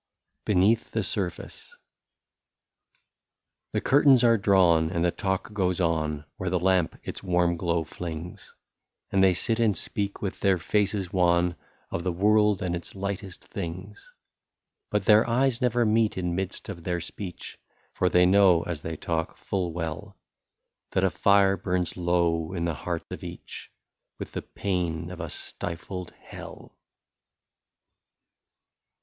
[0.47, 1.77] 97 BENEATH THE SURFACE.
[3.71, 7.83] The curtains are drawn and the talk goes on, Where the lamp its warm glow
[7.83, 8.55] flings,
[9.11, 11.55] And they sit and speak with their faces wan
[11.91, 14.11] Of the world and its lightest things.
[14.89, 17.59] But their eyes never meet in midst of their speech.
[17.93, 20.17] For they know, as they talk, full well.
[20.93, 23.69] That a fire burns low in the heart of each,
[24.17, 26.75] With the pain of a stifled hell.